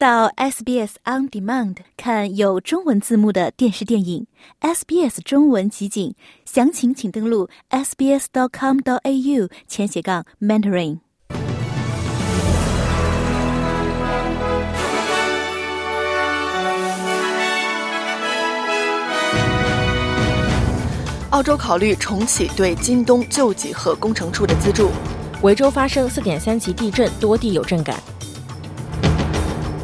[0.00, 4.26] 到 SBS On Demand 看有中文字幕的电视电影
[4.62, 6.14] ，SBS 中文集锦，
[6.46, 11.00] 详情请登录 sbs.com.au 前斜杠 mentoring。
[21.28, 24.88] 澳洲考虑重启对京东救济和工程处的资助。
[25.42, 28.00] 维州发生4.3级地震，多地有震感。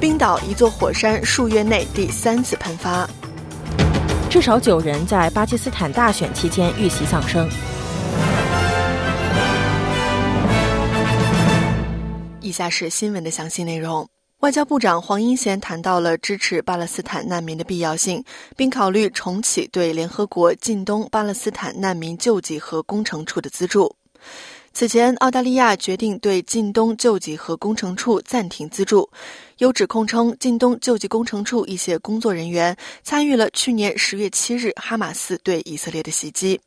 [0.07, 3.11] 冰岛一座火山数月内第三次喷发。
[4.31, 7.51] 至少九人在巴基斯坦大选期间遇袭丧生。
[12.41, 14.09] 以下是新闻的详细内容。
[14.39, 18.23] 外交部长黄英贤谈到了支持巴勒斯坦难民的必要性，
[18.57, 23.97] 并考虑重启对联合国近东巴勒斯坦难民救济和工程处的资助。
[24.77, 29.09] 此前，澳大利亚决定对近东救济和工程处暂停资助，
[29.57, 36.61] 有指控称近东救济工程处一些工作人员参与了去年十月七日哈马斯对以色列的袭击。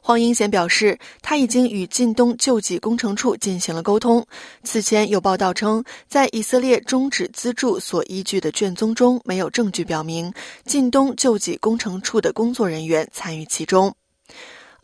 [0.00, 4.24] 黄英贤表示，他已经与近东救济工程处进行了沟通。
[4.62, 10.32] 此前有报道称，在以色列终止资助所依据的卷宗中，没有证据表明
[10.66, 13.92] 近东救济工程处的工作人员参与其中。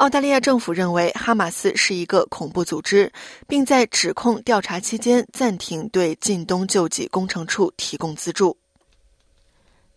[0.01, 3.13] 澳大利亚政府认为哈马斯是一个恐怖组织，
[3.47, 8.57] 并在指控调查期间暂停对近东救济工程处提供资助。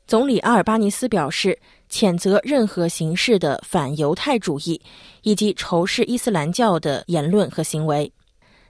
[0.05, 1.57] 总理阿尔巴尼斯表示，
[1.89, 4.81] 谴责任何形式的反犹太主义
[5.21, 8.11] 以及仇视伊斯兰教的言论和行为。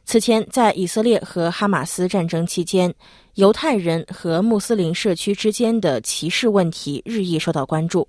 [0.05, 2.93] 此前，在以色列和哈马斯战争期间，
[3.33, 8.07] 犹太人和穆斯林社区之间的歧视问题日益受到关注。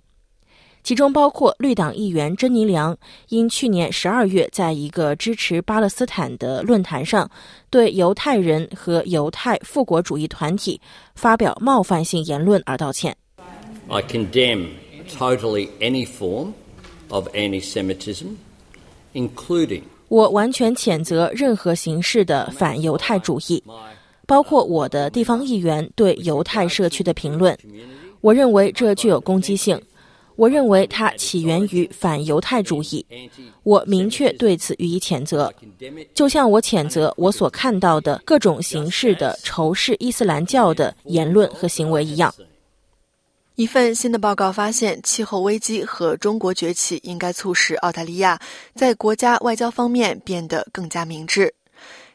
[0.85, 2.95] 其中包括绿党议员珍妮良
[3.31, 7.29] 因去年十二月在一个支持巴勒斯坦的论坛上
[7.71, 10.79] 对犹太人和犹太复国主义团体
[11.15, 13.17] 发表冒犯性言论而道歉。
[13.89, 14.69] I condemn
[15.09, 16.53] totally any form
[17.09, 18.37] of anti-Semitism,
[19.15, 23.65] including 我完全谴责任何形式的反犹太主义，
[24.27, 27.59] 包括我的地方议员对犹太社区的评论。
[28.21, 29.81] 我认为这具有攻击性。
[30.37, 33.05] 我认为它起源于反犹太主义，
[33.63, 35.53] 我明确对此予以谴责，
[36.15, 42.35] 就像我谴责我所看到的各种形式的仇视伊斯兰教的言论和行为一样。
[43.55, 48.41] 一份新的报告发现，气候危机和中国崛起应该促使澳大利亚
[48.75, 51.55] 在国家外交方面变得更加明智。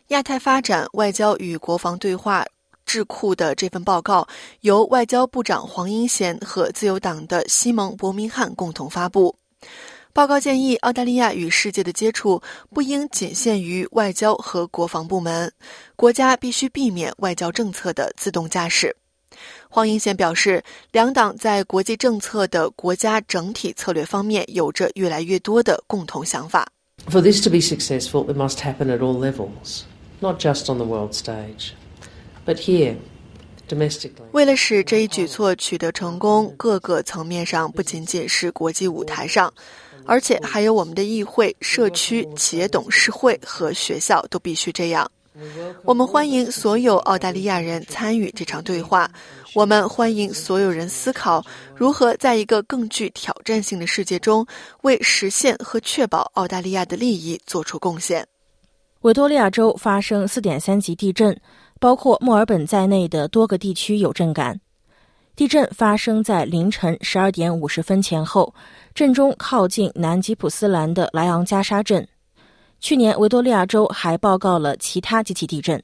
[0.09, 2.46] 亚太发展外交与国防对话。
[2.90, 4.28] 智库的这份报告
[4.62, 9.36] 由外交部长黄英贤和自由党的西蒙·伯明翰共同发布。
[10.12, 12.42] 报告建议，澳大利亚与世界的接触
[12.74, 15.54] 不应仅限于外交和国防部门，
[15.96, 18.96] 国家必须避免外交政策的自动驾驶。
[19.70, 26.68] 黄英贤表示，两党在国际政策的国家整体策略方面有着越来越多的共同想法。
[27.08, 29.84] For this to be successful, it must happen at all levels,
[30.22, 31.74] not just on the world stage.
[32.50, 32.96] But here,
[34.32, 39.54] 为了使这一举措取得成功，各个层面上不仅仅是国际舞台上，
[40.08, 45.08] 而且还有我们的议会、社区、企业董事会和学校都必须这样。
[45.84, 49.08] 我们欢迎所有澳大利亚人参与这场对话。
[49.54, 51.46] 我们欢迎所有人思考
[51.76, 54.44] 如何在一个更具挑战性的世界中，
[54.81, 58.26] 为实现和确保澳大利亚的利益做出贡献。
[59.02, 61.40] 维多利亚州发生4.3级地震。
[61.80, 64.60] 包括墨尔本在内的多个地区有震感。
[65.36, 68.54] 地震发生在凌晨十二点五十分前后，
[68.94, 72.06] 震中靠近南吉普斯兰的莱昂加沙镇。
[72.82, 75.82] 去年，维多利亚州还报告了其他几起地震。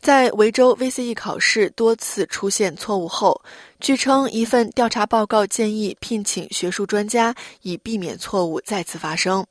[0.00, 3.40] 在维州 VCE 考试多次出现错误后，
[3.80, 9.46] 据称一份调查报告建议聘请学术专家，以避免错误再次发生。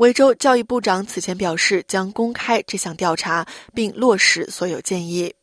[0.00, 5.34] 维州教育部长此前表示，将公开这项调查并落实所有建议。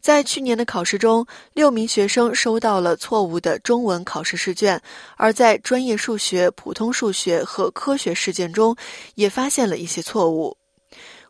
[0.00, 4.80] 在去年的考试中，六名学生收到了错误的中文考试试卷，
[5.16, 8.76] 而在专业数学、普通数学和科学试卷中，
[9.16, 10.56] 也发现了一些错误。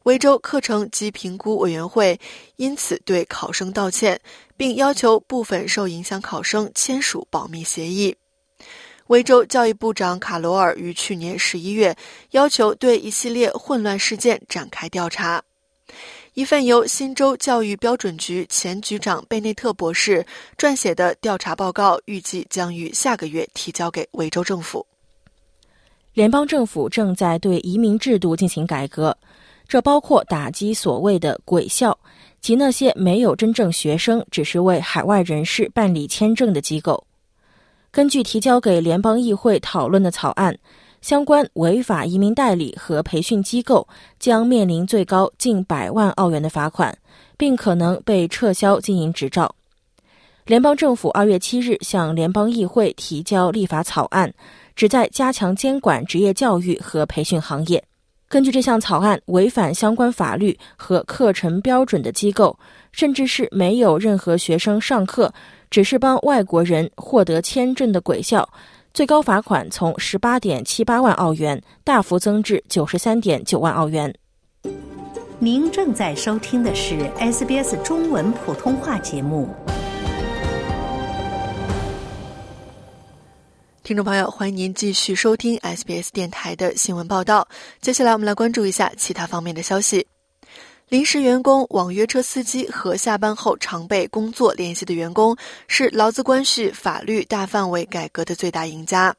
[0.03, 2.21] 维州课程及评估委员会
[2.57, 4.21] 因此对考生道歉，
[4.59, 8.15] 并要求部分受影响考生签署保密协议。
[9.11, 11.97] 维州教育部长卡罗尔于去年十一月
[12.31, 15.43] 要求对一系列混乱事件展开调查。
[16.35, 20.25] 一份由新州教育标准局前局长贝内特博士
[20.57, 24.87] 撰写的调查报告预计将于下个月提交给维州政府。
[26.15, 29.17] 联邦政府正在对移民制度进行改革，
[29.67, 31.99] 这包括打击所谓的“鬼校”，
[32.41, 37.05] 及那些没有真正学生，只是为海外人士办理签证的机构。
[37.93, 40.57] 根据提交给联邦议会讨论的草案，
[41.01, 43.87] 相关违法移民代理和培训机构
[44.21, 46.97] 将面临最高近百万澳元的罚款，
[47.37, 49.53] 并可能被撤销经营执照。
[50.45, 54.33] 联邦政府二月七日向联邦议会提交立法草案，
[54.77, 57.83] 旨在加强监管职业教育和培训行业。
[58.29, 62.57] 根据这项草案，违反相关法律和课程标准的机构，
[62.93, 65.33] 甚至是没有任何学生上课，
[65.71, 68.49] 只是帮外国人获得签证的鬼校，
[68.93, 74.15] 最高罚款从十八点七八万澳元大幅增至九十三点九万澳元。
[75.39, 79.49] 您正在收听的是 SBS 中文普通话节目。
[83.83, 87.49] 听众朋友，欢迎您继续收听 SBS 电台的新闻报道。
[87.81, 90.07] 接下来，我们来关注一下其他方面的消息。
[90.91, 95.37] 临时员工、网约车司机和下班后常被工作联系的员工，
[95.69, 99.15] 是劳资关系法律大范围改革的最大赢家。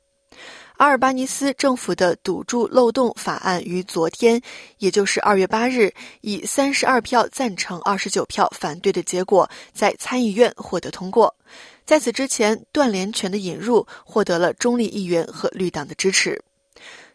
[0.76, 4.42] 阿尔巴尼斯政府的堵住漏洞法案于昨天，
[4.80, 11.34] 也就是二月八日，以三十二票赞成、二十九票反对的结果，在参议院获得通过。
[11.86, 16.44] 在此之前，断联权的引入获得了中立议员和绿党的支持。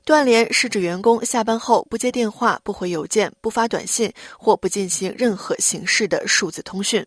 [0.06, 4.08] 断联是指员工下班后不接电话、不回邮件、不发短信
[4.38, 7.04] 或不进行任何形式的数字通讯。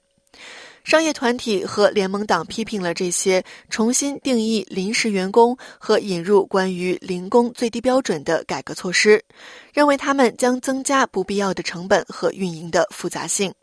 [0.83, 9.23] 商业团体和联盟党批评了这些重新定义临时员工和引入关于零工最低标准的改革措施，
[9.71, 13.53] 认为他们将增加不必要的成本和运营的复杂性。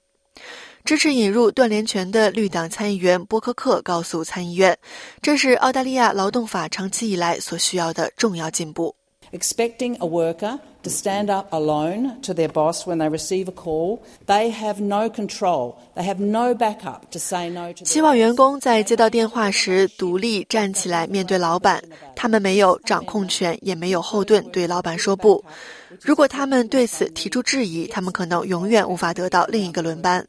[0.83, 4.79] 支持引入断联权的绿党参议员波克克告诉参议院，
[5.21, 8.97] 这是澳大利亚劳动法长期以来所需要的重要进步。
[9.33, 14.51] Expecting a worker to stand up alone to their boss when they receive a call, they
[14.51, 15.75] have no control.
[15.97, 17.85] They have no backup to say no to.
[17.85, 21.83] 希望员工在接到电话时独立站起来面对老板，
[22.15, 25.45] 他们没有掌控权，也没有后盾对老板说不。
[26.03, 30.27] 如果他们对此提出质疑，他们可能永远无法得到另一个轮班。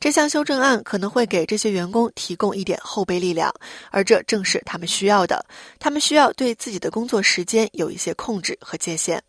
[0.00, 3.52] 这项修正案可能会给这些员工提供一点后备力量，
[3.90, 5.44] 而这正是他们需要的。
[5.78, 9.22] 他们需要对自己的工作时间有一些控制和界限。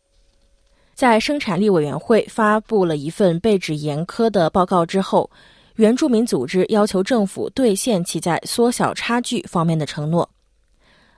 [0.93, 5.29] 在生产力委员会发布了一份被指严苛的报告之后，
[5.75, 10.29] 原住民组织要求政府兑现其在缩小差距方面的承诺。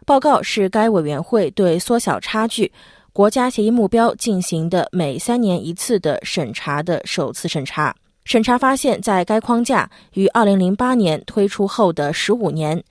[0.06, 2.72] 报告是该委员会对缩小差距
[3.18, 7.96] 国家协议目标进行的每三年一次的审查的首次审查。
[8.26, 12.84] 审查发现，在该框架于2008年推出后的15年，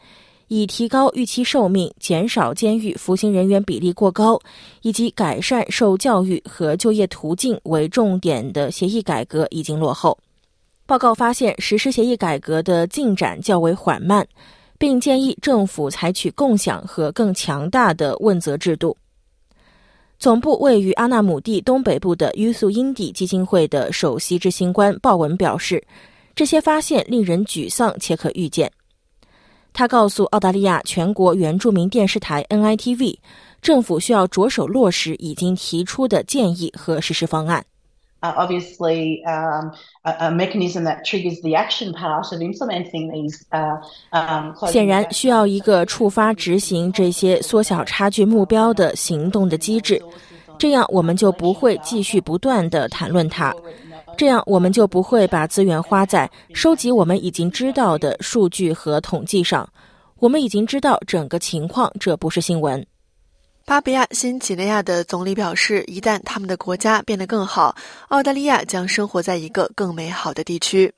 [0.49, 4.37] 以提高预期寿命、减少监狱服刑人员比例过高，
[4.83, 10.19] 以及改善受教育和就业途径为重点的协议改革已经落后。
[10.87, 14.27] 报告发现，实施协议改革的进展较为缓慢，
[14.77, 18.97] 并建议政府采取共享和更强大的问责制度。
[20.19, 25.85] 总部位于阿纳姆地东北部的约素因地基金会的首席执行官鲍文表示
[26.35, 28.73] ：“这些发现令人沮丧且可预见。”
[29.75, 33.19] 他告诉澳大利亚全国原住民电视台 NITV，
[33.61, 37.65] 政府需要着手落实已经提出的建议和实施方案。
[38.23, 39.71] Uh, obviously, um,
[40.05, 43.45] a, a, mechanism that triggers the action part of implementing these.
[43.53, 43.77] Uh,
[44.11, 50.03] um, 显然，需要一个触发执行这些缩小差距目标的行动的机制，
[50.59, 53.55] 这样我们就不会继续不断的谈论它，
[54.17, 59.69] 这样我们就不会把资源花在收集我们已经知道的数据和统计上。
[60.19, 62.85] 我们已经知道整个情况，这不是新闻。
[63.67, 67.75] 巴布亚新几内亚的总理表示，一旦他们的国家变得更好，
[68.11, 70.95] 澳大利亚将生活在一个更美好的地区。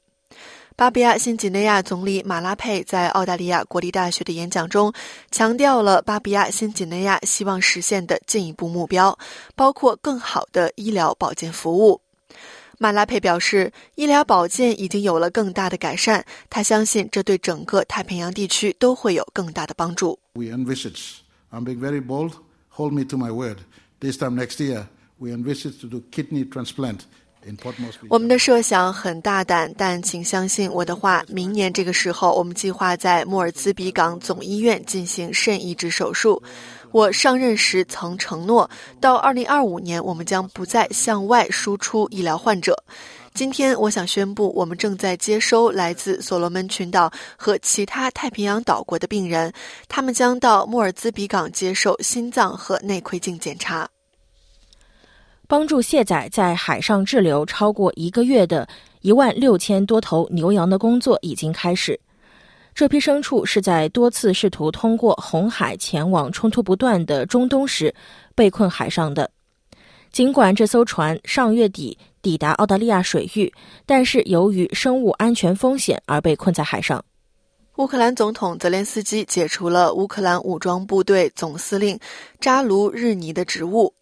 [0.76, 4.92] 巴布亚新几内亚总理马拉佩在澳大利亚国立大学的演讲中
[5.30, 9.18] 强调了巴布亚新几内亚希望实现的进一步目标，
[9.56, 11.98] 包括更好的医疗保健服务。
[12.76, 20.18] 马拉佩表示，医疗保健已经有了更大的改善，他相信这对整个太平洋地区都会有更大的帮助。
[20.34, 21.20] We envisage,
[21.50, 22.32] I'm being very bold.
[28.08, 31.25] 我们的设想很大胆，但请相信我的话。
[31.28, 36.40] 明年这个时候，我们计划在莫尔兹比港总医院进行肾移植手术。
[36.92, 38.70] 我上任时曾承诺，
[39.00, 42.76] 到2025年，我们将不再向外输出医疗患者。
[43.38, 49.52] 今天，我想宣布，我们正在接收来自所罗门群岛和其他太平洋岛国的病人，
[49.87, 53.88] 他们将到莫尔兹比港接受心脏和内窥镜检查。
[55.47, 58.68] 帮助卸载在海上滞留超过一个月的
[59.02, 61.97] 一万六千多头牛羊的工作已经开始。
[62.75, 67.95] 这批牲畜是在多次试图通过红海前往冲突不断的中东时
[68.35, 69.30] 被困海上的。
[70.11, 71.97] 尽管这艘船上月底
[72.28, 73.50] 抵达澳大利亚水域，
[73.87, 77.02] 但是由于生物安全风险而被困在海上。
[77.76, 81.99] 乌克兰总统泽连斯基解除了乌克兰武装部队总司令
[82.38, 83.94] 扎卢日尼的职务。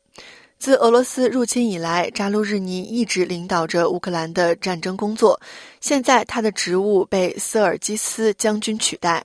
[0.59, 5.41] 自俄罗斯入侵以来，扎卢日尼一直领导着乌克兰的战争工作。
[5.81, 9.23] 现在他的职务被瑟尔基斯将军取代。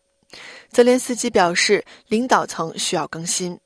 [0.70, 3.58] 泽连斯基表示，领导层需要更新。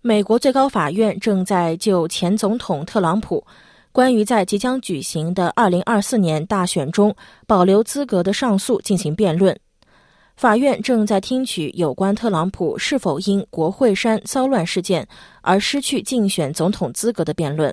[0.00, 3.44] 美国最高法院正在就前总统特朗普
[3.92, 7.14] 关于在即将举行的2024年大选中
[7.46, 9.56] 保留资格的上诉进行辩论。
[10.34, 15.06] 法院正在听取有关特朗普是否因国会山骚乱事件
[15.42, 17.72] 而失去竞选总统资格的辩论。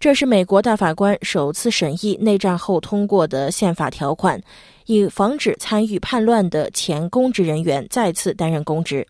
[0.00, 4.42] 这是美国大法官首次审议内战后通过的宪法条款，
[4.86, 9.06] 以防止参与叛乱的前公职人员再次担任公职。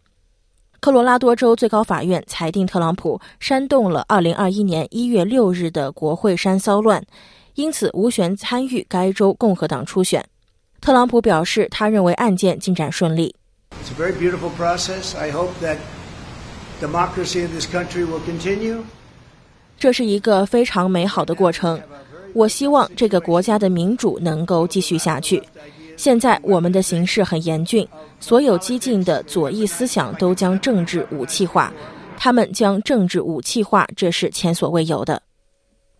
[0.83, 7.01] 科罗拉多州最高法院裁定特朗普煽动了2021年1月6日的国会山骚乱，
[7.55, 10.27] 因此无权参与该州共和党初选。
[10.81, 13.33] 特朗普表示，他认为案件进展顺利。
[13.71, 15.17] It's a very beautiful process.
[15.17, 15.77] I hope that
[16.81, 18.81] democracy in this country will continue.
[19.79, 21.81] 这是一个非常美好的过程。
[22.35, 25.41] 我希望这个国家的民主能够继续下去。
[26.03, 27.87] 现在我们的形势很严峻，
[28.19, 31.73] 所有激进的左翼思想都将政治武器化，
[32.19, 35.23] 他们将政治武器化，这是前所未有的。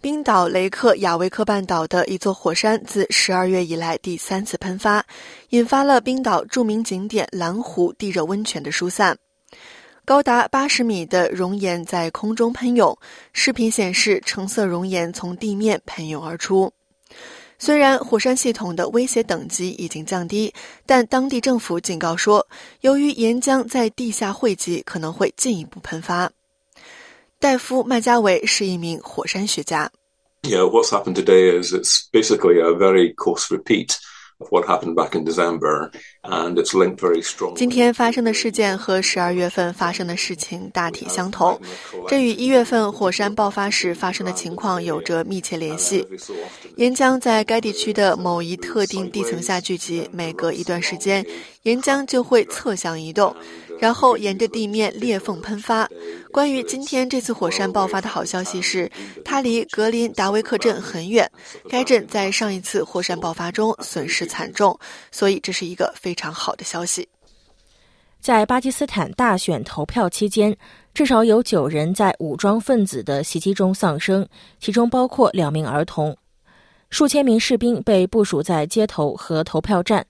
[0.01, 5.07] 冰岛雷克雅维克半岛的一座火山自十二月以来第三次喷发，
[5.51, 9.17] 引发了冰岛著名景点蓝湖地热温泉的疏散。
[10.05, 12.99] 高达八十米的熔岩在空中喷涌，
[13.33, 16.73] 视频显示橙色熔岩从地面喷涌而出。
[17.65, 20.53] 虽然火山系统的威胁等级已经降低，
[20.85, 22.45] 但当地政府警告说，
[22.81, 26.29] 由于岩浆在地下汇集，可能会进一步喷发。
[27.39, 29.89] 戴夫·麦加维是一名火山学家。
[30.43, 33.95] Yeah, what's happened today is it's basically a very coarse repeat
[34.51, 35.91] what happened back in December,
[36.23, 37.57] and it's linked very strongly.
[37.57, 41.61] 今天发生的事件和十二月份发生的事情大体相同，
[42.09, 46.07] 这与一月份火山爆发时发生的情况有着密切联系。
[46.77, 51.25] 岩浆在该地区的某一特定地层下聚集，每隔一段时间，
[51.63, 53.35] 岩浆就会侧向移动。
[53.81, 55.89] 然后沿着地面裂缝喷发。
[56.33, 58.91] 关于今天这次火山爆发的好消息是，
[59.23, 61.31] 它离格林达维克镇很远。
[61.69, 64.77] 该镇在上一次火山爆发中损失惨重，
[65.11, 67.07] 所以这是一个非常好的消息。
[68.19, 70.57] 在巴基斯坦大选投票期间，
[70.95, 74.27] 至少有九人在武装分子的袭击中丧生，
[74.59, 76.17] 其中包括两名儿童。
[76.89, 80.07] 数千名士兵被部署在街头和投票站，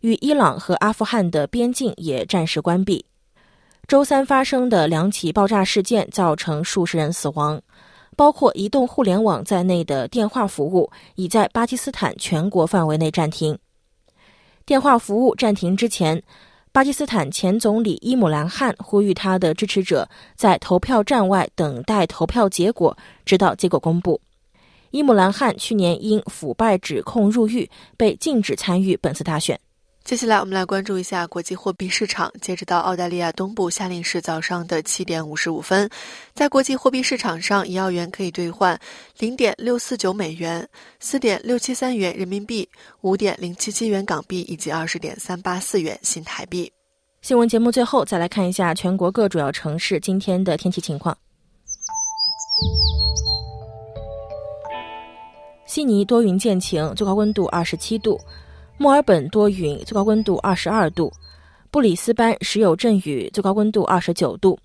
[0.00, 3.02] 与伊朗和阿富汗的边境也暂时关闭。
[3.88, 7.60] 周三发生的两起爆炸事件造成数十人死亡，
[8.16, 13.58] 包括移动互联网在内的电话服务已在巴基斯坦全国范围内暂停。
[14.64, 16.22] 电话服务暂停之前，
[16.70, 22.96] 巴基斯坦前总理伊姆兰汗呼吁他的支持者在投票站外等待投票结果，
[23.26, 24.18] 直到结果公布。
[24.90, 29.58] 伊姆兰汗去年因腐败指控入狱，被禁止参与本次大选。
[30.04, 32.30] 接下来，我们来关注一下国际货币市场。
[32.40, 35.88] 截止到澳大利亚东部夏令时早上的七点五十五分，
[36.34, 38.78] 在国际货币市场上，一澳元可以兑换
[39.18, 40.68] 零点六四九美元、
[40.98, 42.68] 四点六七三元人民币、
[43.02, 46.70] 五点零七七元港币以及二十点三八四元新台币。
[47.22, 51.16] 新闻节目最后再来看一下全国各主要城市今天的天气情况。
[55.64, 58.20] 悉尼多云见晴，最高温度二十七度。
[58.82, 61.08] 墨尔本多云，最高温度二十二度；
[61.70, 64.58] 布里斯班时有阵雨，最高温度二十九度；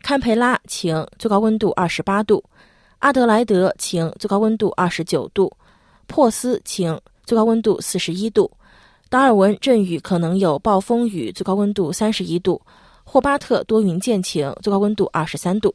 [0.00, 2.40] 堪培拉晴，最高温度二十八度；
[3.00, 5.50] 阿德莱德晴，最高温度二十九度；
[6.06, 8.48] 珀斯晴，最高温度四十一度；
[9.08, 12.62] 达尔文阵雨可能有暴风雨，最高温度三十一度；
[13.02, 15.74] 霍巴特多云见晴，最高温度二十三度。